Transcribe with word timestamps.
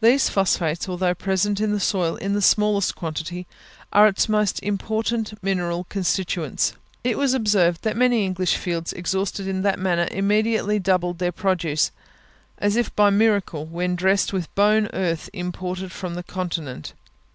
These 0.00 0.30
phosphates, 0.30 0.88
although 0.88 1.14
present 1.14 1.60
in 1.60 1.70
the 1.70 1.80
soil 1.80 2.16
in 2.16 2.32
the 2.32 2.40
smallest 2.40 2.96
quantity, 2.96 3.46
are 3.92 4.06
its 4.08 4.26
most 4.26 4.58
important 4.62 5.34
mineral 5.42 5.84
constituents. 5.90 6.72
It 7.04 7.18
was 7.18 7.34
observed 7.34 7.82
that 7.82 7.94
many 7.94 8.24
English 8.24 8.56
fields 8.56 8.94
exhausted 8.94 9.46
in 9.46 9.60
that 9.60 9.78
manner 9.78 10.08
immediately 10.10 10.78
doubled 10.78 11.18
their 11.18 11.30
produce, 11.32 11.90
as 12.56 12.74
if 12.74 12.96
by 12.96 13.08
a 13.08 13.10
miracle, 13.10 13.66
when 13.66 13.96
dressed 13.96 14.32
with 14.32 14.48
bone 14.54 14.88
earth 14.94 15.28
imported 15.34 15.92
from 15.92 16.14
the 16.14 16.22
Continent. 16.22 16.94